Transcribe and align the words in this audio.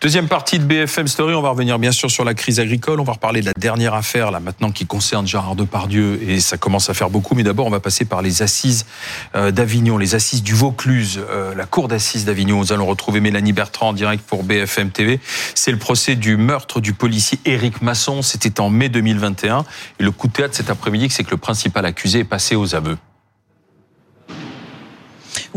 Deuxième 0.00 0.28
partie 0.28 0.60
de 0.60 0.64
BFM 0.64 1.08
Story, 1.08 1.34
on 1.34 1.42
va 1.42 1.50
revenir 1.50 1.76
bien 1.80 1.90
sûr 1.90 2.08
sur 2.08 2.24
la 2.24 2.34
crise 2.34 2.60
agricole, 2.60 3.00
on 3.00 3.04
va 3.04 3.14
reparler 3.14 3.40
de 3.40 3.46
la 3.46 3.52
dernière 3.52 3.94
affaire 3.94 4.30
là 4.30 4.38
maintenant 4.38 4.70
qui 4.70 4.86
concerne 4.86 5.26
Gérard 5.26 5.56
Depardieu 5.56 6.22
et 6.22 6.38
ça 6.38 6.56
commence 6.56 6.88
à 6.88 6.94
faire 6.94 7.10
beaucoup, 7.10 7.34
mais 7.34 7.42
d'abord 7.42 7.66
on 7.66 7.70
va 7.70 7.80
passer 7.80 8.04
par 8.04 8.22
les 8.22 8.42
assises 8.42 8.86
euh, 9.34 9.50
d'Avignon, 9.50 9.98
les 9.98 10.14
assises 10.14 10.44
du 10.44 10.54
Vaucluse, 10.54 11.20
euh, 11.28 11.52
la 11.56 11.66
cour 11.66 11.88
d'assises 11.88 12.24
d'Avignon. 12.24 12.58
Nous 12.58 12.72
allons 12.72 12.86
retrouver 12.86 13.18
Mélanie 13.18 13.52
Bertrand 13.52 13.88
en 13.88 13.92
direct 13.92 14.24
pour 14.24 14.44
BFM 14.44 14.90
TV. 14.90 15.18
C'est 15.56 15.72
le 15.72 15.78
procès 15.78 16.14
du 16.14 16.36
meurtre 16.36 16.80
du 16.80 16.92
policier 16.92 17.40
Éric 17.44 17.82
Masson, 17.82 18.22
c'était 18.22 18.60
en 18.60 18.70
mai 18.70 18.88
2021 18.88 19.64
et 19.98 20.04
le 20.04 20.12
coup 20.12 20.28
de 20.28 20.32
théâtre 20.32 20.54
cet 20.54 20.70
après-midi 20.70 21.08
c'est 21.10 21.24
que 21.24 21.32
le 21.32 21.38
principal 21.38 21.84
accusé 21.84 22.20
est 22.20 22.24
passé 22.24 22.54
aux 22.54 22.76
aveux. 22.76 22.98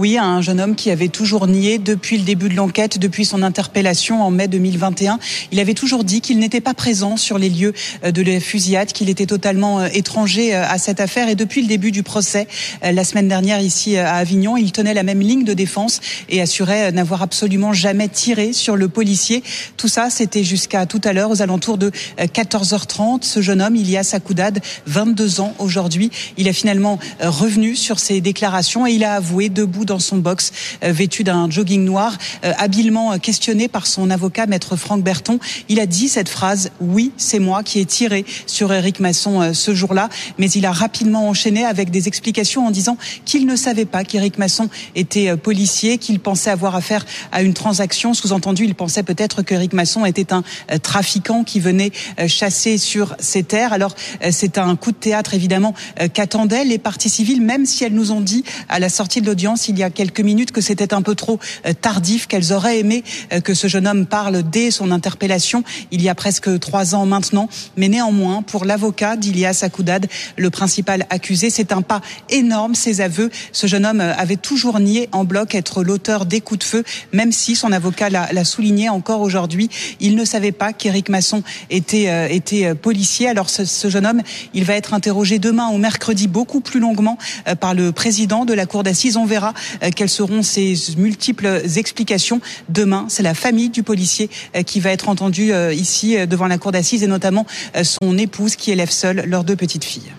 Oui, 0.02 0.18
un 0.18 0.42
jeune 0.42 0.60
homme 0.60 0.74
qui 0.74 0.90
avait 0.90 1.10
toujours 1.10 1.46
nié 1.46 1.78
depuis 1.78 2.18
le 2.18 2.24
début 2.24 2.50
de 2.50 2.56
l'enquête, 2.56 2.98
depuis 2.98 3.24
son 3.24 3.44
interpellation 3.44 4.24
en 4.24 4.32
mai 4.32 4.48
2021. 4.48 5.20
Il 5.52 5.60
avait 5.60 5.76
toujours 5.76 6.04
dit 6.04 6.22
qu'il 6.22 6.40
n'était 6.40 6.60
pas 6.60 6.74
présent 6.74 7.18
sur 7.18 7.38
les 7.38 7.50
lieux 7.50 7.74
euh, 8.04 8.10
de 8.10 8.24
la 8.24 8.40
fusillade, 8.40 8.94
qu'il 8.94 9.12
était 9.12 9.28
totalement 9.28 9.80
euh, 9.80 9.90
étranger 9.94 10.56
euh, 10.56 10.66
à 10.68 10.80
cette 10.80 11.00
affaire. 11.00 11.30
Et 11.30 11.36
depuis 11.36 11.62
le 11.62 11.68
début 11.68 11.92
du 11.92 12.02
procès, 12.02 12.48
la 12.82 13.04
semaine 13.04 13.28
dernière 13.28 13.62
ici 13.62 13.96
à 13.96 14.16
Avignon, 14.16 14.58
il 14.58 14.72
tenait 14.72 14.96
la 14.96 15.04
même 15.04 15.20
ligne 15.20 15.44
de 15.44 15.54
défense 15.54 16.00
et 16.30 16.42
assurait 16.42 16.92
n'avoir 16.92 17.22
absolument 17.22 17.72
jamais 17.72 18.08
tiré 18.08 18.54
sur 18.54 18.76
le 18.76 18.88
policier. 18.88 19.44
Tout 19.78 19.88
ça, 19.88 20.10
c'était 20.10 20.44
jusqu'à 20.44 20.88
tout 20.88 21.02
à 21.04 21.14
l'heure, 21.14 21.30
aux 21.30 21.44
alentours 21.44 21.78
de 21.78 21.92
14h30. 22.18 23.22
Ce 23.22 23.40
jeune 23.40 23.62
homme, 23.62 23.76
Ilias 23.76 24.14
Akoudad, 24.14 24.62
22 24.88 25.42
ans 25.42 25.54
aujourd'hui, 25.60 26.10
il 26.38 26.50
a 26.50 26.54
finalement 26.54 26.98
revenu 27.20 27.76
sur 27.76 28.00
ses 28.00 28.20
déclarations 28.20 28.88
et 28.88 28.94
il 28.94 29.04
a 29.04 29.14
avoué 29.14 29.50
debout 29.50 29.86
son 30.00 30.18
box, 30.18 30.52
euh, 30.84 30.92
vêtu 30.92 31.24
d'un 31.24 31.50
jogging 31.50 31.84
noir, 31.84 32.18
euh, 32.46 32.54
habilement 32.58 33.18
questionné 33.20 33.68
par 33.68 33.88
son 33.88 34.10
avocat, 34.10 34.46
maître 34.46 34.76
Franck 34.76 35.04
Berton. 35.04 35.40
Il 35.70 35.80
a 35.80 35.86
dit 35.86 36.08
cette 36.08 36.30
phrase 36.30 36.72
"Oui, 36.80 37.12
c'est 37.18 37.40
moi 37.40 37.64
qui 37.64 37.80
ai 37.80 37.86
tiré 37.86 38.26
sur 38.46 38.72
Éric 38.72 39.00
Masson 39.00 39.42
euh, 39.42 39.54
ce 39.54 39.74
jour-là", 39.74 40.10
mais 40.38 40.50
il 40.50 40.66
a 40.66 40.72
rapidement 40.72 41.28
enchaîné 41.28 41.66
avec 41.66 41.92
des 41.92 42.08
explications 42.08 42.66
en 42.66 42.72
disant 42.72 42.98
qu'il 43.26 43.46
ne 43.46 43.56
savait 43.56 43.86
pas 43.86 44.04
qu'Éric 44.04 44.38
Masson 44.38 44.70
était 44.96 45.36
policier, 45.38 45.98
qu'il 45.98 46.20
pensait 46.20 46.50
avoir 46.50 46.76
affaire 46.76 47.06
à 47.32 47.42
une 47.42 47.54
transaction. 47.54 48.14
Sous-entendu, 48.14 48.66
il 48.66 48.76
pensait 48.76 49.04
peut-être 49.04 49.42
qu'Éric 49.42 49.74
Masson 49.74 50.06
était 50.06 50.34
un 50.34 50.44
trafiquant 50.82 51.44
qui 51.44 51.60
venait 51.60 51.92
chasser 52.28 52.78
sur 52.78 53.16
ses 53.20 53.44
terres. 53.44 53.74
Alors, 53.74 53.96
c'est 54.32 54.58
un 54.58 54.76
coup 54.76 54.92
de 54.92 54.98
théâtre 54.98 55.34
évidemment 55.34 55.74
qu'attendaient 56.14 56.66
les 56.66 56.78
parties 56.78 57.10
civiles, 57.10 57.42
même 57.42 57.66
si 57.66 57.84
elles 57.84 57.94
nous 57.94 58.12
ont 58.12 58.22
dit 58.22 58.44
à 58.70 58.80
la 58.80 58.90
sortie 58.90 59.22
de 59.22 59.26
l'audience 59.26 59.68
a 59.84 59.90
quelques 59.90 60.22
minutes 60.22 60.52
que 60.52 60.62
c'était 60.62 60.94
un 60.94 61.02
peu 61.02 61.16
trop 61.16 61.40
euh, 61.66 61.74
tardif, 61.74 62.28
qu'elles 62.28 62.54
auraient 62.54 62.80
aimé 62.80 63.04
euh, 63.34 63.42
que 63.42 63.54
ce 63.54 63.68
jeune 63.68 63.88
homme 63.88 64.06
parle 64.06 64.44
dès 64.44 64.72
son 64.72 64.92
interpellation 64.92 65.64
il 65.92 66.02
y 66.02 66.10
a 66.10 66.16
presque 66.16 66.60
trois 66.60 66.96
ans 66.96 67.06
maintenant. 67.06 67.50
Mais 67.78 67.88
néanmoins, 67.88 68.42
pour 68.42 68.66
l'avocat 68.66 69.16
d'Ilias 69.16 69.62
Akoudad, 69.64 70.08
le 70.38 70.50
principal 70.50 71.06
accusé, 71.10 71.50
c'est 71.50 71.72
un 71.72 71.82
pas 71.82 72.02
énorme, 72.30 72.76
ses 72.76 73.02
aveux. 73.02 73.30
Ce 73.52 73.68
jeune 73.68 73.86
homme 73.86 74.02
euh, 74.02 74.14
avait 74.16 74.36
toujours 74.36 74.80
nié 74.80 75.10
en 75.12 75.24
bloc 75.24 75.56
être 75.56 75.84
l'auteur 75.84 76.26
des 76.26 76.42
coups 76.42 76.60
de 76.60 76.64
feu, 76.64 76.84
même 77.14 77.32
si 77.32 77.56
son 77.56 77.72
avocat 77.72 78.10
l'a 78.10 78.44
souligné 78.44 78.90
encore 78.90 79.22
aujourd'hui. 79.22 79.70
Il 80.00 80.16
ne 80.16 80.26
savait 80.26 80.52
pas 80.52 80.74
qu'Éric 80.74 81.10
Masson 81.10 81.44
était, 81.70 82.34
était 82.36 82.76
policier. 82.76 83.28
Alors 83.28 83.50
ce, 83.50 83.90
jeune 83.90 84.06
homme, 84.06 84.22
il 84.54 84.64
va 84.64 84.76
être 84.76 84.94
interrogé 84.94 85.40
demain 85.40 85.70
ou 85.70 85.78
mercredi 85.78 86.28
beaucoup 86.28 86.62
plus 86.62 86.80
longuement 86.80 87.18
par 87.60 87.74
le 87.74 87.92
président 87.92 88.46
de 88.46 88.54
la 88.54 88.66
cour 88.66 88.84
d'assises. 88.84 89.18
On 89.18 89.26
verra 89.26 89.54
quelles 89.96 90.10
seront 90.10 90.44
ces 90.44 90.76
multiples 90.98 91.62
explications 91.78 92.42
demain 92.70 93.06
C'est 93.10 93.24
la 93.24 93.34
famille 93.34 93.70
du 93.70 93.84
policier 93.84 94.30
euh, 94.56 94.64
qui 94.64 94.80
va 94.80 94.92
être 94.92 95.10
entendue 95.10 95.54
euh, 95.54 95.74
ici 95.74 96.16
devant 96.28 96.48
la 96.48 96.58
cour 96.58 96.72
d'assises 96.72 97.04
et 97.04 97.08
notamment 97.08 97.46
son 97.84 98.18
épouse 98.18 98.56
qui 98.56 98.72
élève 98.72 98.92
seule 98.92 99.24
leurs 99.26 99.44
deux 99.44 99.56
petites 99.56 99.84
filles. 99.84 100.12